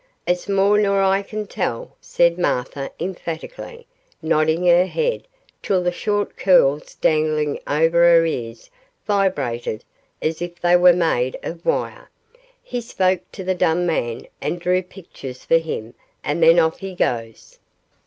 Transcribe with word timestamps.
'It's 0.25 0.49
more 0.49 0.79
nor 0.79 0.99
I 1.03 1.21
can 1.21 1.45
tell,' 1.45 1.95
said 2.01 2.39
Martha, 2.39 2.89
emphatically, 2.99 3.85
nodding 4.19 4.65
her 4.65 4.87
head 4.87 5.27
till 5.61 5.83
the 5.83 5.91
short 5.91 6.35
curls 6.37 6.95
dangling 6.95 7.59
over 7.67 7.99
her 8.01 8.25
ears 8.25 8.71
vibrated 9.05 9.83
as 10.19 10.41
if 10.41 10.59
they 10.59 10.75
were 10.75 10.91
made 10.91 11.37
of 11.43 11.63
wire. 11.63 12.09
'He 12.63 12.81
spoke 12.81 13.31
to 13.33 13.43
the 13.43 13.53
dumb 13.53 13.85
man 13.85 14.25
and 14.41 14.59
drew 14.59 14.81
pictures 14.81 15.45
for 15.45 15.59
him, 15.59 15.93
and 16.23 16.41
then 16.41 16.57
off 16.57 16.79
he 16.79 16.95
goes. 16.95 17.59